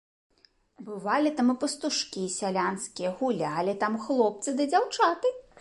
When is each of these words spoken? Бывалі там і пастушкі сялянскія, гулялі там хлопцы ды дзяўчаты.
Бывалі 0.87 1.33
там 1.41 1.51
і 1.55 1.57
пастушкі 1.65 2.23
сялянскія, 2.37 3.15
гулялі 3.23 3.79
там 3.85 4.01
хлопцы 4.07 4.49
ды 4.61 4.71
дзяўчаты. 4.73 5.37